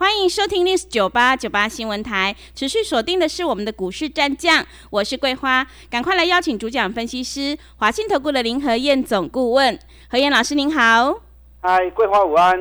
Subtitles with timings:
[0.00, 9.78] 欢迎收听 news 九八九八新闻台，持续锁定的是我们的股市战将，我是桂花，赶快来邀请主讲分析师华信投顾的林和燕总顾问，
[10.08, 11.20] 何燕老师您好。
[11.60, 12.58] 嗨，桂花午安，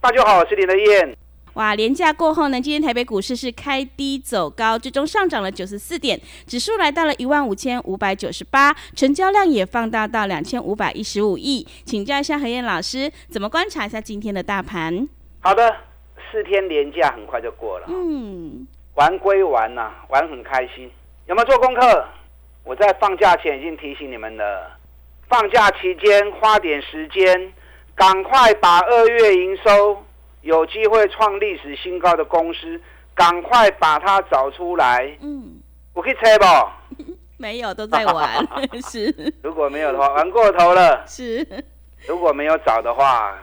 [0.00, 1.16] 大家好，我是林和燕。
[1.54, 11.64] 哇，连假过后呢，今天台北股市是开低走高，最终上涨了九十四点，指数来到了一万五千五百九十八，成交量也放大到两千五百一十五亿。
[11.84, 15.08] 请教一下何燕老师，怎么观察一下今天的大盘？
[15.38, 15.72] 好的。
[16.30, 20.90] 四天连假很快就过了，嗯，玩归玩呐，玩很开心。
[21.26, 22.04] 有没有做功课？
[22.64, 24.70] 我在放假前已经提醒你们了，
[25.28, 27.52] 放假期间花点时间，
[27.94, 30.04] 赶快把二月营收
[30.42, 32.80] 有机会创历史新高的公司，
[33.14, 35.16] 赶快把它找出来。
[35.20, 35.60] 嗯，
[35.94, 36.44] 我可以猜不？
[37.38, 38.46] 没有，都在玩。
[38.90, 41.02] 是，如果没有的话，玩过头了。
[41.06, 41.46] 是，
[42.06, 43.38] 如果没有找的话。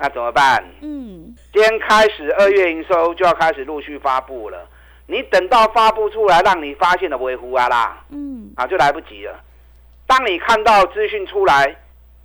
[0.00, 0.64] 那怎么办？
[0.80, 4.66] 嗯，今天开始二月营收就要开始陆续发布了。
[5.06, 9.38] 你等到发布出来，让你发现的微乎啊啦，嗯，啊就来不及了。
[10.06, 11.76] 当你看到资讯出来，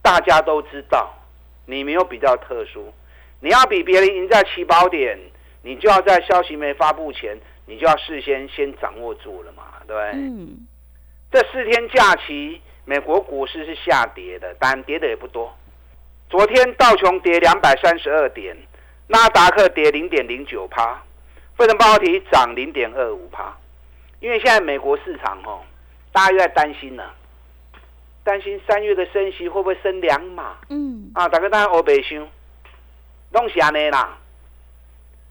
[0.01, 1.13] 大家都知道
[1.65, 2.93] 你没有比较特殊，
[3.41, 5.19] 你要比别人赢在起跑点，
[5.61, 10.11] 你就要在消息没发布前，你就要事先先掌握住了嘛，对不对？
[10.13, 10.65] 嗯，
[11.29, 15.53] 这四天假期，美国股市是下跌的，但跌的也不多。
[16.27, 18.57] 昨天道琼跌两百三十二点，
[19.07, 20.99] 纳达克跌零点零九趴，
[21.55, 23.55] 费城半导体涨零点二五趴。
[24.19, 25.61] 因为现在美国市场哦，
[26.11, 27.13] 大家又在担心了，
[28.23, 30.57] 担心三月的升息会不会升两码？
[30.69, 32.27] 嗯，啊，大家当然欧北兄，
[33.31, 34.17] 东西安内啦。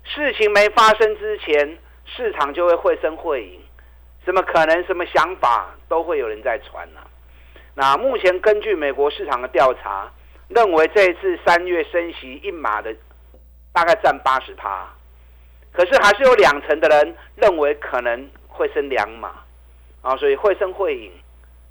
[0.04, 3.60] 事情没发生之前，市场就会会声会影，
[4.24, 4.84] 什么可能？
[4.84, 7.00] 什么想法都会有人在传呢？
[7.74, 10.08] 那目前根据美国市场的调查。
[10.54, 12.94] 认为这一次三月升息一码的
[13.72, 14.88] 大概占八十趴，
[15.72, 19.34] 可是还是有两成的人认为可能会升两码
[20.00, 21.12] 啊，所以会升会影。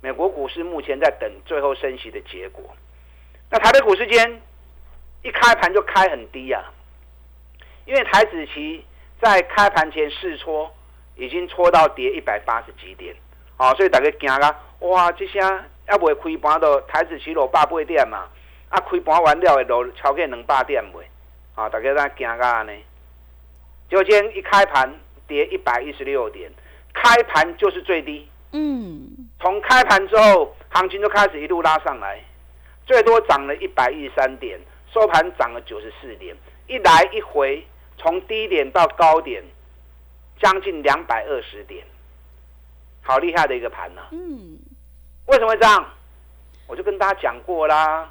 [0.02, 2.76] 美国股市目前在等最后升息的结果。
[3.50, 4.42] 那台北股市间
[5.22, 6.62] 一开盘就开很低啊，
[7.86, 8.86] 因为台子期
[9.22, 10.70] 在开盘前试搓
[11.16, 13.16] 已经搓到跌一百八十几点
[13.56, 18.28] 啊，所以大家惊啊，哇，这下要不会开盘到台子期落八八点嘛？
[18.82, 21.06] 开盘完了的路超过两百点未？
[21.56, 22.74] 啊，大家在惊噶呢。
[23.90, 24.92] 就今天一开盘
[25.28, 26.52] 跌一百一十六点，
[26.94, 28.28] 开盘就是最低。
[28.52, 29.30] 嗯。
[29.40, 32.20] 从开盘之后，行情就开始一路拉上来，
[32.86, 34.60] 最多涨了一百一十三点，
[34.92, 36.36] 收盘涨了九十四点，
[36.68, 37.66] 一来一回，
[37.98, 39.44] 从低点到高点，
[40.40, 41.86] 将近两百二十点，
[43.02, 44.02] 好厉害的一个盘呢。
[44.12, 44.58] 嗯。
[45.28, 45.86] 为什么会这样？
[46.68, 48.10] 我就跟大家讲过啦。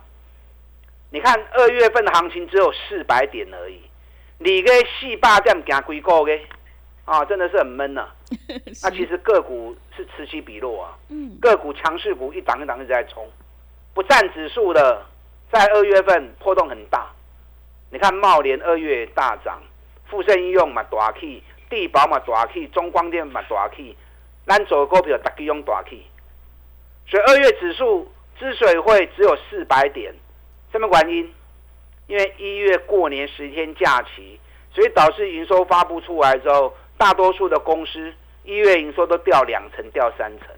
[1.13, 3.79] 你看二月份的行情只有四百点而已，
[4.39, 6.41] 你个四霸这样行几个嘅
[7.05, 8.09] 啊，真的是很闷呐。
[8.83, 13.31] 那其实个股是此起彼落啊，嗯个股强势股一档一档一直在冲，
[13.93, 15.05] 不占指数的
[15.51, 17.11] 在二月份波动很大。
[17.91, 19.61] 你看茂联二月大涨，
[20.09, 23.95] 富盛应用嘛大起，地保嘛大起，中光电嘛大起，
[24.47, 26.07] 咱做股票大家用大起，
[27.07, 30.15] 所以二月指数之所以会只有四百点。
[30.73, 31.33] 什么原因？
[32.09, 34.41] 因为一月过年十天假期，
[34.75, 38.13] 所以导致营收发布出来之后，大多数的公司
[38.43, 40.49] 一月营收都掉两成、掉三成。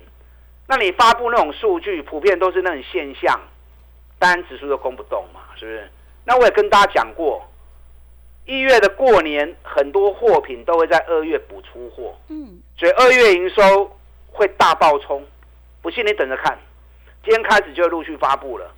[0.67, 3.39] 那你发布那种数据，普遍都是那种现象，
[4.19, 5.91] 当然指数都攻不动嘛，是不是？
[6.25, 7.47] 那我也跟大家讲过，
[8.47, 13.95] 一月的过年很多货品都会在二月补出货，嗯，所以二月营收
[14.33, 15.23] 会大爆冲。
[15.83, 16.59] 不信你等着看，
[17.23, 18.73] 今天开始就陆续发布了。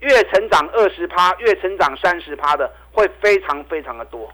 [0.00, 4.32] 月成长二十趴，月成长三十趴的会非常非常的多。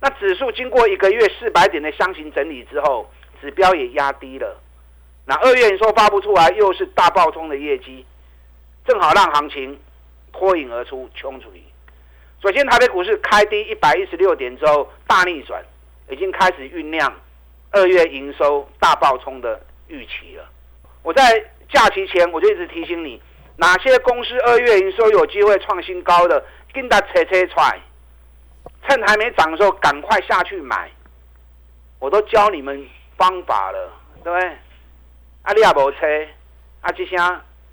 [0.00, 3.10] 那指数经过一个月四百点的箱型整理之后，
[3.40, 4.60] 指标也压低了。
[5.26, 8.06] 那二月营收发不出来，又是大爆冲的业绩，
[8.86, 9.78] 正好让行情
[10.32, 11.62] 脱颖而出，冲出去。
[12.42, 15.64] 首先，台北股市开低一百一十六点之后大逆转，
[16.10, 17.12] 已经开始酝酿
[17.70, 20.48] 二月营收大爆冲的预期了。
[21.02, 21.42] 我在
[21.72, 23.20] 假期前我就一直提醒你。
[23.56, 27.80] 哪些公司二月营收有机会创新高的，跟他扯扯出来，
[28.88, 30.90] 趁还没涨的时候赶快下去买。
[32.00, 32.86] 我都教你们
[33.16, 33.90] 方法了，
[34.22, 34.48] 对不对？
[35.42, 36.06] 啊，你也无车，
[36.80, 37.16] 啊，这些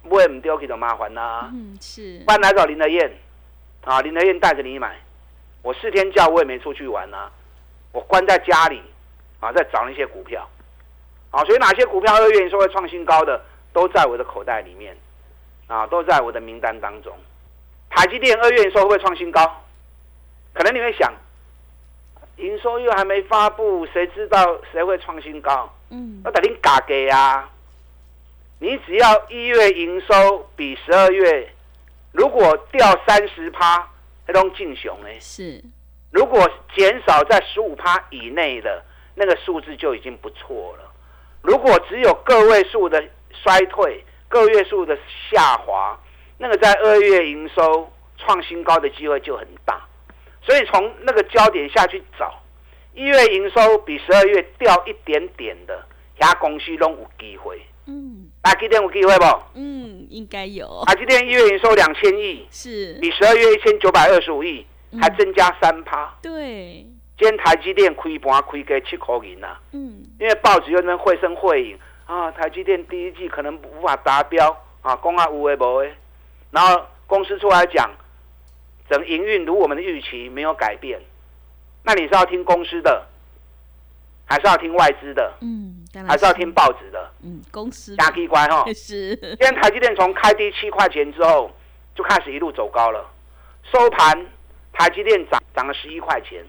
[0.03, 1.49] 买唔丢去就麻烦啦。
[1.51, 2.23] 嗯，是。
[2.25, 3.11] 搬来找林德燕，
[3.83, 4.95] 啊，林德燕带着你买，
[5.61, 7.29] 我四天假我也没出去玩啊，
[7.91, 8.81] 我关在家里，
[9.39, 10.47] 啊，在找那些股票，
[11.31, 13.41] 啊，所以哪些股票二月营收会创新高的，
[13.73, 14.95] 都在我的口袋里面，
[15.71, 17.17] 啊，都在我的名单当中。
[17.89, 19.63] 台积电二月营收会不会创新高？
[20.53, 21.13] 可能你会想，
[22.35, 25.73] 营收又还没发布，谁知道谁会创新高？
[25.89, 27.49] 嗯，我等你嘎给啊！
[28.59, 31.49] 你只要一月营收比十二月
[32.11, 33.87] 如果掉三十趴，
[34.27, 35.07] 那种进雄呢？
[35.21, 35.63] 是。
[36.11, 38.83] 如果减少在十五趴以内的
[39.15, 40.91] 那个数字就已经不错了。
[41.41, 43.01] 如果只有个位数的
[43.31, 44.97] 衰退、个月数的
[45.29, 45.99] 下滑，
[46.39, 49.85] 那个在二月营收创新高的机会就很大。
[50.41, 52.41] 所以从那个焦点下去找，
[52.95, 55.85] 一月营收比十二月掉一点点的，
[56.19, 57.61] 其公司都有机会。
[57.85, 59.25] 嗯，台积电有机会不？
[59.55, 60.83] 嗯，应该有。
[60.87, 64.65] 台积电一月营收两千亿，是比十二月一千九百二十五亿
[64.99, 66.11] 还增加三趴。
[66.21, 66.85] 对，
[67.17, 69.57] 今天台积电亏盘亏给七块银呐。
[69.73, 71.77] 嗯，因为报纸又能绘声绘影
[72.11, 75.93] 啊，台积电第一季可能无法达标啊，公啊无为无为，
[76.51, 77.89] 然后公司出来讲。
[78.89, 80.99] 整营运如我们的预期没有改变，
[81.83, 83.07] 那你是要听公司的，
[84.25, 85.33] 还是要听外资的？
[85.39, 87.09] 嗯，还是要听报纸的？
[87.23, 88.65] 嗯，公司压低乖哈。
[88.75, 89.15] 是。
[89.15, 91.49] 今天台积电从开低七块钱之后，
[91.95, 93.09] 就开始一路走高了，
[93.71, 94.27] 收盘
[94.73, 96.43] 台积电涨涨了十一块钱。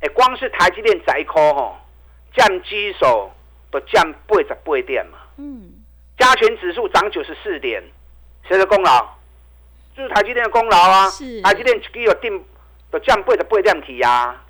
[0.00, 1.80] 哎，光是台积电窄科哈，
[2.34, 3.30] 降基手
[3.70, 5.18] 都降八十八点嘛。
[5.36, 5.72] 嗯。
[6.18, 7.82] 加权指数涨九十四点，
[8.46, 9.08] 谁的功劳？
[9.96, 11.10] 就是台积电的功劳啊！
[11.42, 12.44] 台积电只有定
[12.90, 14.40] 都降八十八量体呀，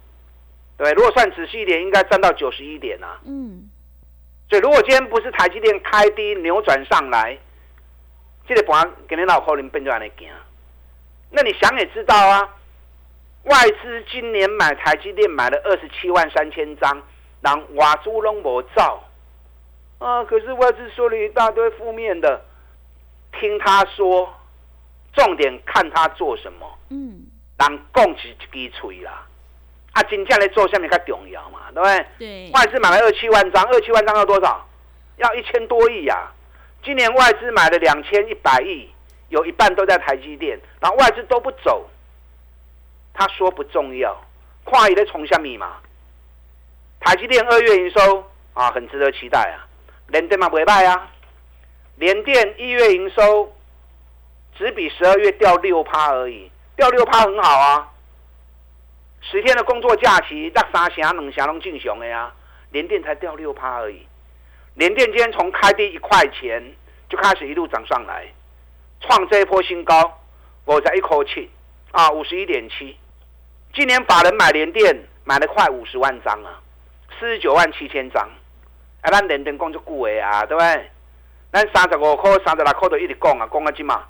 [0.77, 3.19] 对，如果算仔细一点，应该占到九十一点啊。
[3.25, 3.71] 嗯，
[4.49, 7.39] 所以如果今天不是台积电开低扭转上来，
[8.47, 10.29] 这个盘给你脑壳里变就安尼行。
[11.31, 12.49] 那你想也知道啊，
[13.45, 17.03] 外资今年买台积电买了二十七万三千张，
[17.41, 19.03] 让瓦猪拢无造
[20.01, 20.25] 啊！
[20.25, 22.45] 可是外资说了一大堆负面的，
[23.33, 24.35] 听他说。
[25.13, 27.27] 重点看他做什么，嗯，
[27.59, 29.27] 人讲是一支嘴啦，
[29.91, 32.07] 啊，真正来做下面较重要嘛，对不对？
[32.17, 32.51] 对。
[32.53, 34.65] 外资买了二七万张，二七万张要多少？
[35.17, 36.31] 要一千多亿呀！
[36.85, 38.89] 今年外资买了两千一百亿，
[39.31, 41.91] 有一半都在台积电，然后外资都不走，
[43.13, 44.17] 他说不重要，
[44.63, 45.79] 跨一的冲下密码。
[47.01, 48.25] 台积电二月营收
[48.55, 49.67] 啊，很值得期待啊，
[50.11, 51.11] 联电嘛不败啊，
[51.97, 53.53] 联电一月营收。
[54.59, 57.89] 只比十二月掉六趴而已，掉六趴很好啊。
[59.23, 62.31] 十天的工作假期，那三峡两峡拢进雄的呀，
[62.71, 64.07] 连电才掉六趴而已。
[64.75, 66.63] 连电今天从开低一块钱
[67.09, 68.27] 就开始一路涨上来，
[69.01, 70.21] 创这一波新高，
[70.67, 71.49] 我在一口气
[71.93, 72.99] 啊，五十一点七。
[73.73, 76.61] 今年法人买连电买了快五十万张啊，
[77.19, 78.29] 四十九万七千张。
[79.03, 80.91] 啊，咱连电讲就贵啊，对不对？
[81.53, 84.05] 咱三十五块、三十六块都一直讲啊，讲啊，今嘛。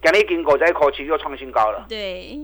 [0.00, 1.84] 今日经过在一口气又创新高了。
[1.88, 2.38] 对，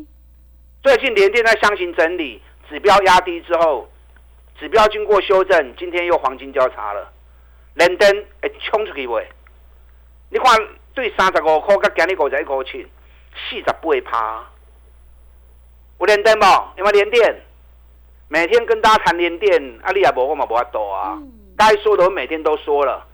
[0.82, 3.88] 最近连电在箱型整理，指标压低之后，
[4.58, 7.12] 指标经过修正，今天又黄金交叉了。
[7.74, 8.12] 连电
[8.42, 9.26] 会冲出去未？
[10.30, 12.86] 你看对三十五块，甲今日五在一口气，
[13.48, 14.44] 四十八趴。
[16.00, 16.44] 有连电不？
[16.76, 17.40] 有没连电？
[18.28, 21.18] 每天跟大家谈连电，啊，你也无我嘛无法多啊。
[21.56, 23.06] 该说的我每天都说了。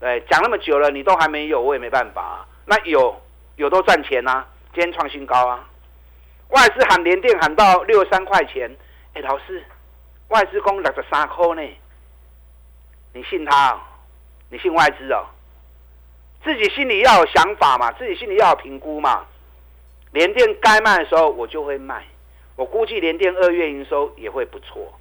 [0.00, 2.46] 对，讲那么久了，你都还没有，我也没办法。
[2.66, 3.20] 那有。
[3.56, 5.68] 有都赚钱呐，今天创新高啊！
[6.48, 8.74] 外资喊连电喊到六十三块钱，
[9.12, 9.62] 哎，老师，
[10.28, 11.62] 外资公六十三块呢，
[13.12, 13.78] 你信他？
[14.48, 15.26] 你信外资哦？
[16.42, 19.26] 自己心里要有想法嘛，自己心里要有评估嘛。
[20.12, 22.02] 连电该卖的时候我就会卖，
[22.56, 24.92] 我估计连电二月营收也会不错。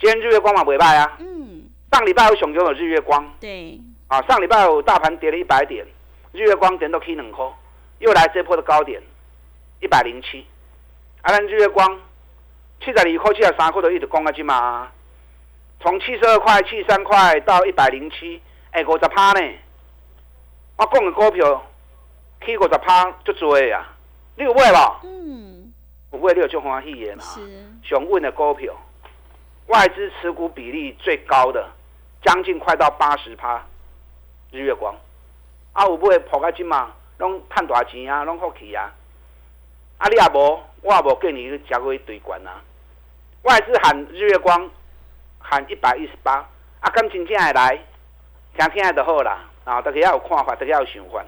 [0.00, 1.61] 今天日月光嘛尾拜啊，嗯，
[1.92, 5.86] 上礼拜有熊熊有日月光，对，啊，上礼拜有大盘跌了一百点，
[6.32, 7.46] 日月光点都可以两块。
[7.98, 9.00] 又来这波的高点，
[9.80, 10.46] 一百零七，
[11.20, 12.00] 啊，咱日月光
[12.80, 14.90] 七十二块、七十三块都一直攻下去嘛，
[15.80, 19.52] 从七十二块、七十三块到一百零七，哎，五十趴呢。
[20.78, 21.62] 我讲的股票
[22.44, 23.86] 起五十趴就多呀，
[24.36, 24.98] 你有买吧？
[25.04, 25.70] 嗯，
[26.10, 27.22] 有买你有就欢喜的嘛。
[27.22, 27.40] 是。
[27.84, 28.74] 上稳的股票，
[29.66, 31.68] 外资持股比例最高的，
[32.22, 33.62] 将近快到八十趴，
[34.50, 34.94] 日月光。
[35.72, 36.92] 啊，有买破开金嘛？
[37.18, 38.92] 拢赚大钱啊，拢福气啊！
[39.98, 42.60] 啊，你也无，我也无跟你去加过一堆关啊。
[43.42, 44.68] 外资喊日月光
[45.38, 46.34] 喊一百一十八，
[46.80, 47.78] 啊，敢真正会来？
[48.56, 51.24] 听听的好啦，啊，大家要有看法，大家要循环。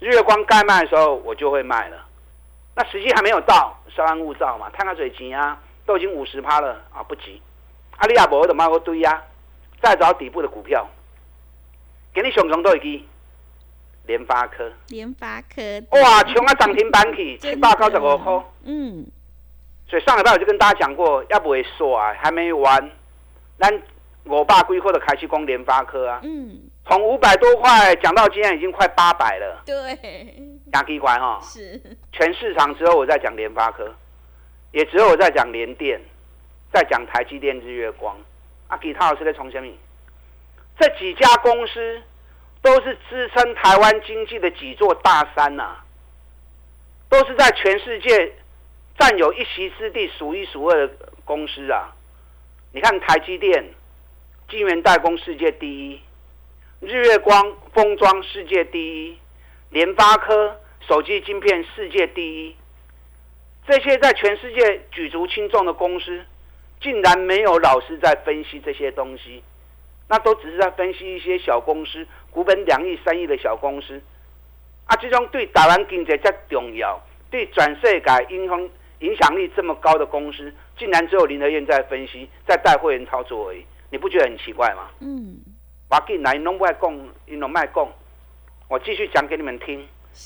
[0.00, 2.04] 日月光该卖的时候，我就会卖了。
[2.74, 7.40] 那时机还没有到，稍安勿躁嘛，探个水钱啊，都已经五十趴了啊，不急。
[7.98, 9.22] 阿里亚博的猫个堆呀，
[9.84, 10.88] 再找底部的股票，
[12.14, 13.04] 给你熊熊都一支。
[14.06, 15.62] 联发科，联发科，
[15.92, 18.44] 哇，穷啊涨停板起，七百九十五块。
[18.64, 19.06] 嗯。
[19.88, 22.90] 所以上礼拜我就跟大家讲过，要不会说啊，还没完，
[23.58, 23.82] 咱
[24.24, 26.20] 我爸规划的开启工联发科啊。
[26.22, 26.60] 嗯。
[26.86, 29.62] 从五百多块讲到今天已经快八百了。
[29.64, 29.98] 对。
[30.70, 31.40] 大机关哈。
[31.42, 31.80] 是。
[32.12, 33.94] 全市场只有我在讲联发科，
[34.72, 35.98] 也只有我在讲联电，
[36.70, 38.14] 在讲台积电、日月光。
[38.68, 39.70] 啊，其他老师在从什么？
[40.78, 42.02] 这几家公司
[42.60, 45.76] 都是支撑台湾经济的几座大山呐，
[47.08, 48.32] 都是在全世界
[48.98, 50.94] 占有一席之地、数一数二的
[51.24, 51.94] 公司啊。
[52.72, 53.64] 你看台积电，
[54.48, 56.00] 晶圆代工世界第一。
[56.80, 59.18] 日月光封装世界第一，
[59.70, 62.56] 联发科手机晶片世界第一，
[63.66, 66.24] 这些在全世界举足轻重的公司，
[66.84, 69.42] 竟然没有老师在分析这些东西，
[70.06, 73.98] 那都只是在分析一些小公司，股本两亿、三亿的小公司，
[74.84, 84.90] 啊，这种对台湾经济这重要、对转世界影响影响力这么高的公司，竟然只有林德燕在分析，在带会员操作而已，你不觉得很奇怪吗？
[85.00, 85.38] 嗯。
[85.88, 87.88] 我进来，拢不爱讲，因拢卖讲。
[88.68, 89.78] 我继续讲给你们听。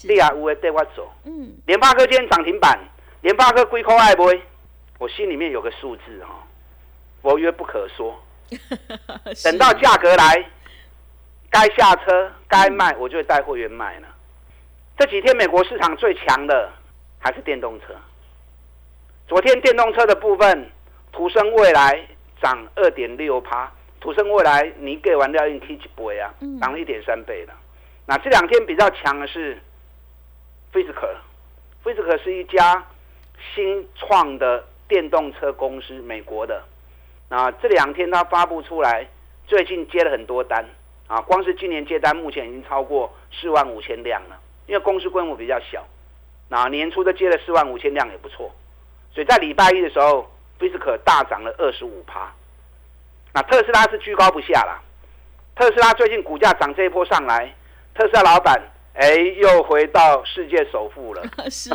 [0.09, 1.09] 你也有会带我走。
[1.25, 1.55] 嗯。
[1.67, 2.77] 联发科今天涨停板，
[3.21, 4.25] 联发科归口爱不？
[4.99, 6.45] 我心里面有个数字哈，
[7.23, 8.19] 佛曰不可说。
[9.45, 10.45] 等到价格来，
[11.51, 14.09] 该下车该卖，我就会带会员卖了。
[14.97, 16.71] 这几天美国市场最强的
[17.19, 17.95] 还是电动车。
[19.27, 20.71] 昨天电动车的部分，
[21.13, 22.07] 途生未来
[22.41, 23.71] 涨二点六趴。
[24.01, 26.33] 土生未来，你给完料应 K 几倍啊？
[26.61, 27.55] 涨了一点三倍了。
[28.07, 29.61] 那这两天比较强的是
[30.73, 31.15] 飞斯可，
[31.83, 32.87] 飞斯可是一家
[33.55, 36.65] 新创的电动车公司，美国的。
[37.29, 39.07] 那这两天它发布出来，
[39.47, 40.65] 最近接了很多单
[41.07, 44.39] 啊，光是今年接单目前已经超过四万五千辆了。
[44.67, 45.83] 因为公司规模比较小，
[46.49, 48.55] 那年初都接了四万五千辆也不错。
[49.15, 52.31] 所以在礼拜一的时候，菲斯可大涨了二十五趴。
[53.33, 54.79] 那特斯拉是居高不下啦，
[55.57, 57.55] 特斯拉最近股价涨这一波上来，
[57.95, 58.61] 特斯拉老板
[58.93, 61.23] 哎又回到世界首富了。
[61.51, 61.71] 是，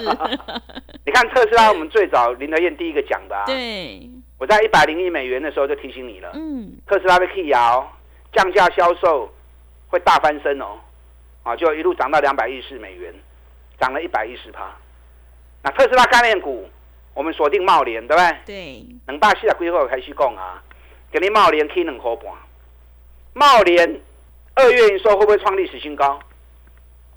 [1.04, 3.44] 你看特斯拉，我们最早林德燕第一个讲的。
[3.48, 4.08] 对，
[4.44, 6.30] 我在一百零一美元的时候就提醒你了。
[6.34, 7.90] 嗯，特斯拉被 K 摇，
[8.34, 9.34] 降价销售
[9.88, 10.78] 会大翻身哦，
[11.44, 13.14] 啊，就一路涨到两百一十美元，
[13.80, 14.70] 涨了一百一十趴。
[15.62, 16.70] 那特斯拉概念股，
[17.14, 18.38] 我们锁定茂联，对不对？
[18.46, 18.86] 对。
[19.08, 20.62] 能把四十规划开始讲啊。
[21.10, 22.26] 给你茂联 K 两块半，
[23.32, 24.02] 茂联
[24.56, 26.20] 二月营收会不会创历史新高？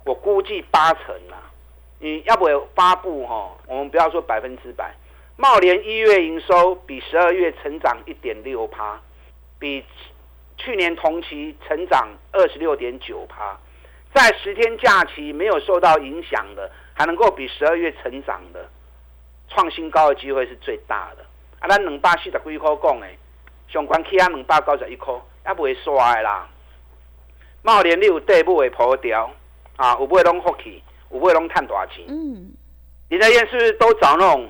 [0.05, 1.51] 我估计八成啊！
[1.99, 3.51] 你要不要发布哈？
[3.67, 4.95] 我们不要说百分之百，
[5.39, 8.99] 茂联一月营收比十二月成长一点六趴，
[9.59, 9.85] 比
[10.57, 13.59] 去年同期成长二十六点九趴，
[14.15, 18.67] 在十天假期没有受到影响的，还能够比十二月成长的，
[19.49, 21.23] 创新高的机会是最大的。
[21.61, 23.07] 啊，咱两百四十几块讲的。
[23.69, 25.13] 上关起啊两百九十一块，
[25.45, 26.49] 也不会刷的啦。
[27.63, 29.29] 茂联你有底部会破掉
[29.75, 32.05] 啊，有不会拢福气，有不会拢赚大钱。
[32.09, 32.55] 嗯，
[33.11, 34.49] 你那边是不是都找那种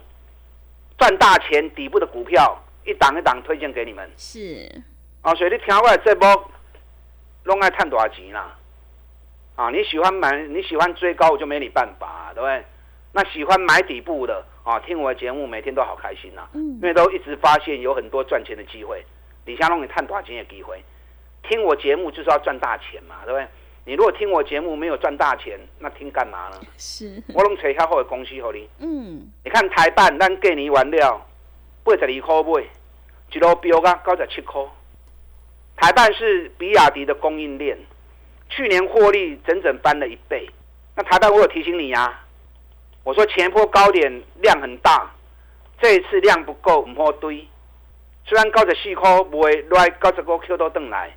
[0.98, 4.10] 赚大钱底部的股票，一档一档推荐给你们？
[4.16, 4.70] 是。
[5.22, 6.50] 啊，所以你听我这波
[7.44, 8.56] 拢爱赚大钱啦。
[9.56, 12.64] 啊，你喜欢买，你喜欢追高，我就没你办法，对不对？
[13.12, 14.44] 那喜欢买底部的。
[14.64, 19.04] 啊，听我的节目每天都好开心呐，因为都一直发现有很多赚钱的机会。
[19.44, 20.82] 李香龙，你探多少钱的机会？
[21.44, 23.46] 听我节目就是要赚大钱嘛，对不对？
[23.88, 26.60] 你如果听我节目没有赚大钱，那听干嘛呢？
[26.76, 28.68] 是，我拢找较好的公司给你。
[28.80, 31.24] 嗯，你看台办，咱给你完了
[31.84, 32.66] 八十二块买，
[33.32, 34.60] 一路飙到九十七块。
[35.76, 37.78] 台办是比亚迪的供应链，
[38.48, 40.50] 去年获利整整翻了一倍。
[40.96, 42.22] 那台办，我有提醒你呀。
[43.04, 45.08] 我说前波高点量很大，
[45.80, 47.46] 这一次量不够，唔好堆。
[48.24, 51.14] 虽然高十四块，不会来高十五 Q 都等来。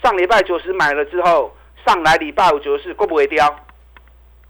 [0.00, 1.52] 上礼拜九十买了之后，
[1.86, 3.54] 上来礼拜五九十，够不会掉。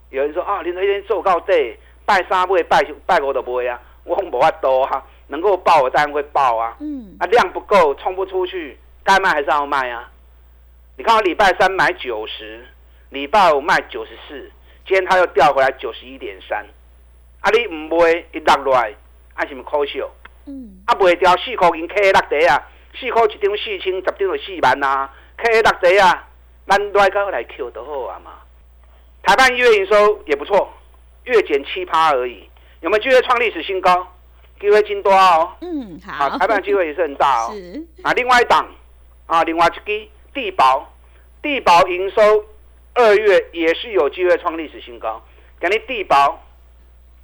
[0.09, 3.79] 有人说啊，你那天做高对，拜三不会拜拜五都不会啊。
[4.03, 6.75] 我无法多哈，能够报我当然会报啊。
[6.79, 7.15] 嗯。
[7.19, 10.09] 啊，量不够，冲不出去，该卖还是要卖啊。
[10.97, 12.65] 你看我礼拜三买九十，
[13.09, 14.51] 礼拜五卖九十四，
[14.85, 16.65] 今天他又掉回来九十一点三。
[17.41, 17.49] 啊！
[17.51, 18.93] 你唔卖一落来，
[19.33, 20.01] 啊是咪可惜？
[20.45, 20.83] 嗯。
[20.85, 22.61] 啊，卖掉四块银，K 落地啊，
[22.99, 26.27] 四块一张四千，十张就四万啊，K 落地啊，
[26.67, 28.31] 咱来高来 Q 都好啊嘛。
[29.21, 30.69] 台办一月营收也不错，
[31.23, 32.49] 月减七趴而已，
[32.81, 34.07] 有没有机会创历史新高？
[34.59, 35.51] 机会金多哦。
[35.61, 36.25] 嗯，好。
[36.27, 37.51] 啊，台办机会也是很大哦。
[37.55, 37.85] 是。
[38.03, 38.65] 啊，另外一档
[39.25, 40.91] 啊，另外一支地保，
[41.41, 42.21] 地保营收
[42.93, 45.21] 二月也是有机会创历史新高。
[45.59, 46.41] 给你地保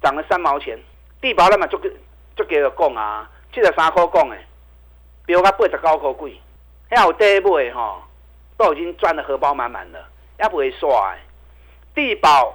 [0.02, 0.78] 涨了三毛钱，
[1.20, 1.78] 地保那么就
[2.34, 4.36] 就给了讲啊，七十三块讲的，
[5.26, 6.40] 飙到八十九块贵，
[6.88, 8.02] 还有第一买吼，
[8.60, 9.98] 都已经赚的荷包满满了，
[10.38, 11.16] 也不会刷。
[11.94, 12.54] 地保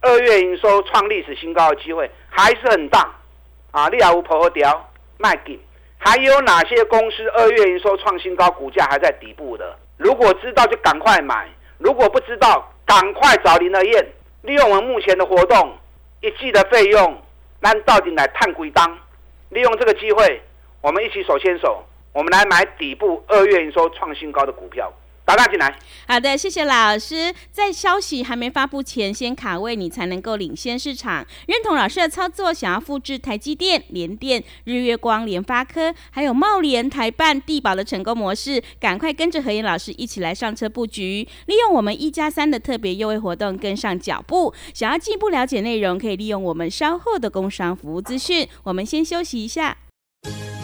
[0.00, 3.14] 二月营收创历史新高的机会还是很大
[3.70, 3.86] 啊！
[3.88, 5.56] 你也有破掉卖给，
[5.98, 9.78] 还有哪些公司二月营收创新高，股价还在底部的？
[9.96, 11.48] 如果知道就赶快买，
[11.78, 14.04] 如果不知道，赶快找林德燕，
[14.42, 15.78] 利用我们目前的活动，
[16.22, 17.22] 一季的费用，
[17.62, 18.98] 咱到底来探归当，
[19.50, 20.42] 利用这个机会，
[20.80, 24.92] 我们一起手牵手，我们来买底部二月营收创新高的股票。
[25.26, 25.76] 打打进来。
[26.06, 27.34] 好的，谢谢老师。
[27.50, 31.26] 在消息还没发布前，先卡位，你才能够领先市场。
[31.48, 44.54] 认同老师的操作，想要复制台积电、联电、日月光、联发科，还有茂联、台办、地保的成功模式，赶快跟着何燕老师一起来上车布局，利用我们一加三的特别优惠活动跟上脚步。
[44.72, 48.48] 想要进一步了解内容，可以利用我们稍后的工商服务资讯。
[48.62, 49.76] 我们先休息一下。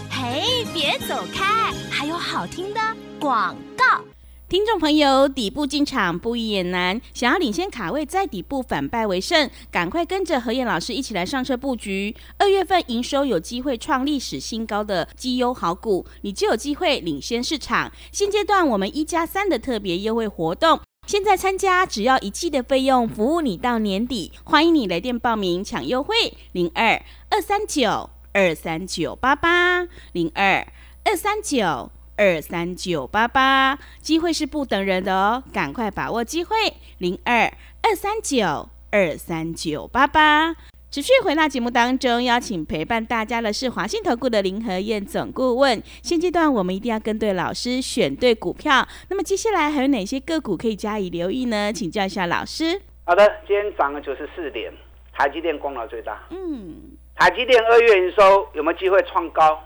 [0.08, 2.80] 嘿，别走开，还有好听的
[3.18, 4.04] 广告。
[4.52, 12.14] 听众朋友，底部进场不易也难，想要领先卡位，在底部反败为胜，赶快跟着何燕老师一起来上车布局。
[12.36, 17.90] 二月份营收有机会创历史新高，的绩优好股，你就有机会领先市场。
[18.12, 24.32] 现阶段我们一加三的特别优惠活动，现在参加只要一季的费用，服务你到年底。
[24.44, 26.14] 欢迎你来电报名抢优惠，
[26.52, 30.66] 零二二三九二三九八八零二
[31.04, 31.90] 二三九。
[32.16, 36.56] 二三九八八，机会是不等人的哦，赶快把握机会。
[36.98, 37.52] 零二
[37.82, 40.54] 二三九二三九八八，
[40.90, 45.82] 持续回到节目当中，邀请陪伴大家的是华信投顾的林和燕总顾问。
[46.02, 48.86] 现阶段我们一定要跟对老师，选对股票。
[49.08, 51.72] 那么接下来还有哪些个股可以加以留意呢？
[51.72, 52.80] 请教一下老师。
[53.04, 54.72] 好的，今天涨了九十四点，
[55.12, 56.22] 台积电功劳最大。
[56.30, 59.60] 嗯，台积电二月营收有没有机会创高？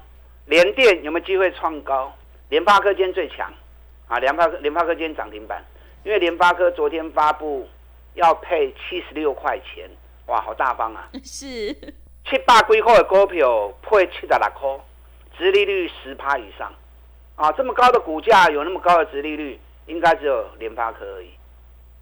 [0.46, 2.14] 联电有没有机会创高？
[2.48, 3.52] 联发科今天最强，
[4.06, 5.64] 啊，联发科联发科今天涨停板，
[6.04, 7.68] 因为联发科昨天发布
[8.14, 9.90] 要配七十六块钱，
[10.26, 11.08] 哇，好大方啊！
[11.24, 11.74] 是
[12.24, 14.78] 七八规块的股票配七十六块，
[15.36, 16.72] 殖利率十趴以上，
[17.34, 21.30] 啊，这么高的股价有那么高的殖利率，应该只有联发科而已。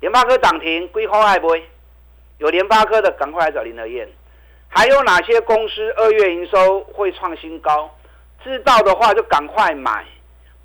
[0.00, 1.66] 联发科涨停，规块爱不会？
[2.36, 4.06] 有联发科的赶快来找林德燕。
[4.68, 7.90] 还有哪些公司二月营收会创新高？
[8.42, 10.04] 知道的话就赶快买。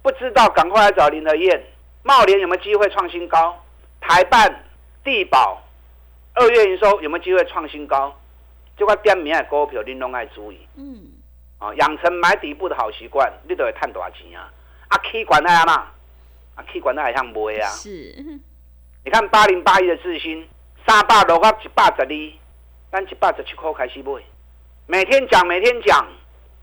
[0.01, 1.63] 不知道，赶快来找林德燕。
[2.03, 3.63] 茂联有没有机会创新高？
[3.99, 4.63] 台办、
[5.03, 5.61] 地保
[6.33, 8.17] 二月营收有没有机会创新高？
[8.77, 10.67] 这块店名的股票，您拢爱注意。
[10.77, 11.11] 嗯。
[11.57, 14.49] 啊，养成买底部的好习惯，你都会赚多少钱啊？
[14.87, 15.91] 啊气管那样啦，
[16.55, 17.67] 啊气管那还像买啊。
[17.67, 18.15] 是。
[19.03, 20.47] 你看八零八一的智新，
[20.87, 22.33] 三百六到一百十二，
[22.91, 24.21] 咱一百十七块开始买。
[24.87, 26.07] 每天讲，每天讲，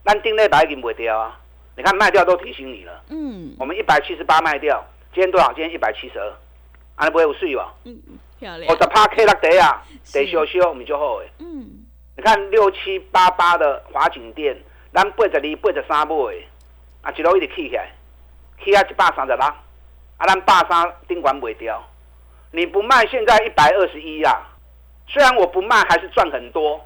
[0.03, 1.39] 咱定内白已经卖掉啊。
[1.77, 5.53] 你看卖掉都提醒你了，嗯，我们一百七十八卖掉，今天多少？
[5.53, 6.33] 今天一百七十二，
[6.95, 7.71] 安尼不会有税吧？
[7.83, 7.95] 嗯，
[8.39, 8.67] 漂亮。
[8.67, 11.29] 我十趴 K 六得啊，得修修，你就好诶。
[11.37, 11.85] 嗯，
[12.15, 14.57] 你看六七八八的华景店，
[14.91, 16.15] 咱八十二、八十三买，
[17.03, 17.91] 啊，一路一直起起来，
[18.63, 21.87] 起啊一百三十六，啊，咱百三顶管卖掉，
[22.49, 24.33] 你不卖，现在一百二十一啊。
[25.07, 26.83] 虽然我不卖，还是赚很多，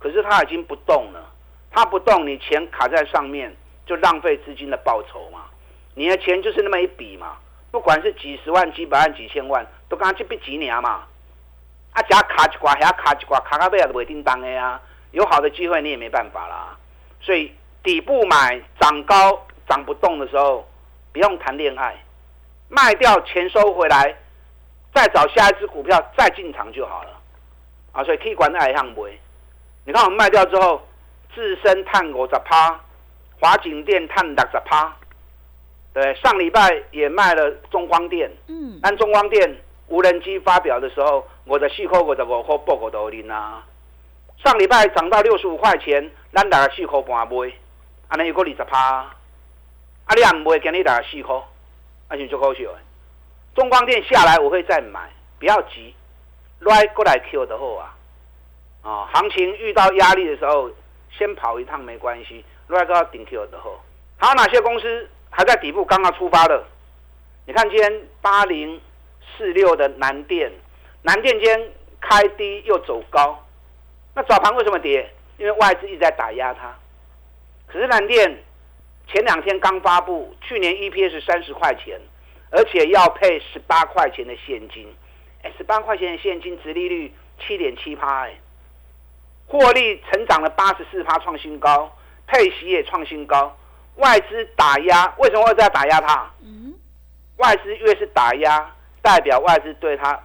[0.00, 1.24] 可是它已经不动了，
[1.70, 3.54] 它不动，你钱卡在上面。
[3.86, 5.44] 就浪费资金的报酬嘛，
[5.94, 7.36] 你的钱就是那么一笔嘛，
[7.70, 11.06] 不管是几十万、几百万、几千万，都刚这笔几年嘛，
[11.92, 14.80] 啊，只要卡一挂，还要卡一挂，卡到尾也不会叮当的呀。
[15.10, 16.76] 有好的机会你也没办法啦，
[17.20, 20.66] 所以底部买涨高涨不动的时候，
[21.12, 21.94] 不用谈恋爱，
[22.68, 24.16] 卖掉钱收回来，
[24.94, 27.10] 再找下一只股票再进场就好了，
[27.92, 29.06] 啊，所以可以管那一项不？
[29.84, 30.82] 你看我们卖掉之后，
[31.34, 32.80] 自身探五十趴。
[33.44, 34.90] 华景店探六十趴，
[35.92, 39.54] 对，上礼拜也卖了中光电，嗯，但中光电
[39.88, 43.62] 无人机发表的时候，我的四块五十五块报告都拎啊。
[44.42, 47.52] 上礼拜涨到六十五块钱，咱大概四块半买，
[48.08, 49.14] 安尼有个二十趴，啊，
[50.14, 51.36] 你也唔会今日大概四块，
[52.08, 52.78] 啊，就足好笑诶。
[53.54, 55.94] 中光电下来我会再买，不要急，
[56.60, 57.94] 来过来 Q 的好啊，
[58.82, 60.70] 啊，行情遇到压力的时候，
[61.10, 62.42] 先跑一趟没关系。
[62.68, 63.80] 另外个顶 Q 的后，
[64.16, 66.64] 还有哪些公司还在底部刚刚出发的？
[67.46, 68.80] 你看今天八零
[69.36, 70.50] 四六的南电，
[71.02, 73.44] 南电今天开低又走高，
[74.14, 75.12] 那早盘为什么跌？
[75.36, 76.74] 因为外资一直在打压它。
[77.66, 78.42] 可是南电
[79.08, 82.00] 前两天刚发布，去年 EPS 三十块钱，
[82.50, 84.94] 而且要配十八块钱的现金，
[85.42, 88.34] 哎，十八块钱的现金，殖利率七点七趴，哎，
[89.46, 91.94] 获利成长了八十四趴，创新高，
[92.26, 93.56] 配息也创新高。
[93.96, 96.30] 外资打压，为什么会在打压它？
[96.42, 96.74] 嗯，
[97.36, 100.20] 外资越是打压，代表外资对它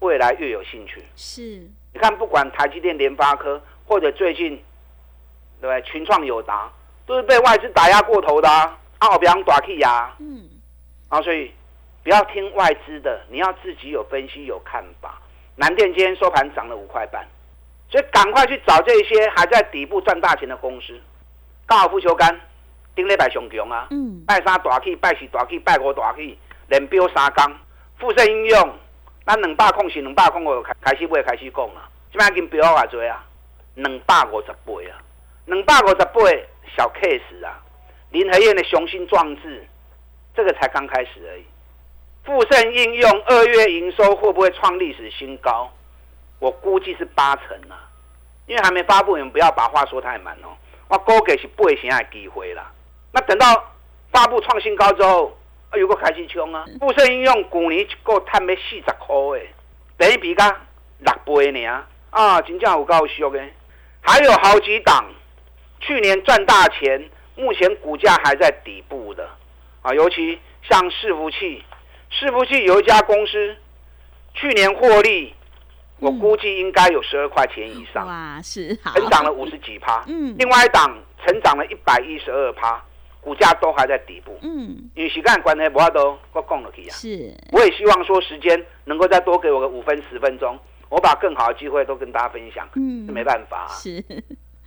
[0.00, 1.04] 未来越有兴趣。
[1.14, 1.42] 是，
[1.92, 4.56] 你看，不管台积电、联发科，或者最近
[5.60, 5.82] 对不对？
[5.82, 6.70] 群创、友达，
[7.04, 8.78] 都是被外资打压过头的啊！
[8.98, 10.48] 啊，比方短 K 呀，嗯，
[11.08, 11.52] 啊，所以
[12.02, 15.20] 不要听外资的，你要自己有分析、有看法。
[15.56, 17.28] 南电今天收盘涨了五块半，
[17.90, 20.98] 所以赶快去找这些还在底部赚大钱的公司，
[21.66, 22.40] 高尔夫球杆。
[22.94, 23.88] 顶礼拜上强啊！
[24.26, 27.50] 拜三大起，拜四大起，拜五大起，连标三缸。
[27.98, 28.78] 富盛应用，
[29.24, 31.88] 咱两百空是两百空，我开开始买开始讲啊。
[32.12, 33.24] 即摆已经标啊多啊，
[33.76, 35.00] 两百五十倍啊，
[35.46, 36.46] 两百五十倍
[36.76, 37.62] 小 case 啊。
[38.10, 39.66] 林和燕的雄心壮志，
[40.36, 41.44] 这个才刚开始而已。
[42.26, 45.72] 富盛应用二月营收会不会创历史新高？
[46.40, 47.88] 我估计是八成啊，
[48.44, 50.52] 因为还没发布，你们不要把话说太满哦。
[50.92, 52.70] 我估计是八成的机会啦。
[53.12, 53.46] 那等到
[54.12, 55.34] 发布创新高之后，
[55.70, 56.66] 啊，有个开始冲啊！
[56.78, 59.54] 富盛应用去年一个探要四十块诶，
[59.96, 60.54] 等于比甲
[60.98, 62.42] 六倍呢啊！
[62.42, 63.54] 真正有够俗诶。
[64.02, 65.06] 还有好几档
[65.80, 69.26] 去年赚大钱，目前股价还在底部的
[69.80, 71.64] 啊，尤其像伺服器，
[72.12, 73.56] 伺服器有一家公司
[74.34, 75.34] 去年获利，
[76.02, 80.04] 我估计应该有十二块钱以上，哇，是成长了五十几趴。
[80.06, 82.82] 嗯，另外一档成长了一百一十二趴。
[83.24, 86.90] 股价都还在底部，嗯，因为时间关系，不要都我讲了去啊。
[86.90, 92.68] 是，我也希望说时间能够再多给我个五分十分钟，我把更好的机会都跟大家分享。
[92.74, 94.04] 嗯，没办法，是。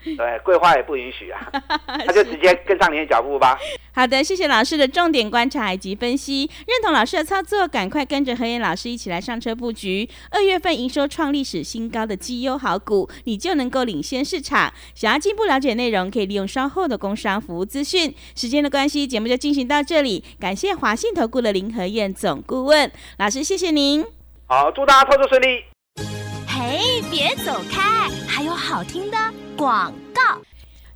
[0.15, 1.51] 对，桂花也不允许啊，
[2.05, 3.57] 他就直接跟上你的脚步吧。
[3.93, 10.07] 好的，谢谢老师的重点观察以及分析，认同老师的操作，赶快跟着何燕老师一起来上车布局。
[10.29, 14.71] 二月份营收创历史新高的绩优好股，你就能够领先市场。
[14.93, 18.13] 想要进一步了解内容，可以利用稍后的工商服务资讯。
[18.35, 20.23] 时间的关系，节目就进行到这里。
[20.39, 24.05] 感谢华信投顾的林何燕总顾问老师，谢谢您。
[24.47, 26.24] 好，祝大家操作顺利。
[26.77, 29.17] 嘿，别走开，还有好听的。
[29.55, 30.21] 广告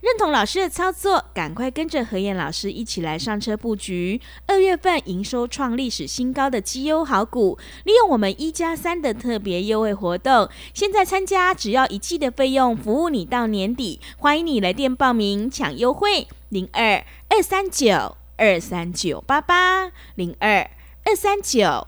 [0.01, 4.19] 认同老师的操作，赶快跟着何燕老师一起来上车布局。
[4.45, 14.01] 二月份营收创历史新高的绩优好股，利用我们一加三的特别优惠活动，现在参加只要一季的费用，服务你到年底。
[14.17, 20.69] 欢迎你来电报名抢优惠，零二二三九二三九八八零二
[21.05, 21.87] 二三九